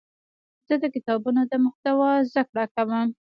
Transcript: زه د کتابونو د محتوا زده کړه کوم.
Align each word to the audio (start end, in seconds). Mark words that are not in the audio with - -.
زه 0.67 0.75
د 0.83 0.85
کتابونو 0.95 1.41
د 1.51 1.53
محتوا 1.65 2.11
زده 2.29 2.43
کړه 2.49 2.65
کوم. 2.75 3.07